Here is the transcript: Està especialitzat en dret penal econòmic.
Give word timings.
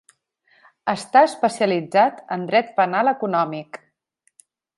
Està 0.93 1.21
especialitzat 1.27 2.23
en 2.37 2.47
dret 2.53 2.73
penal 2.81 3.13
econòmic. 3.13 3.79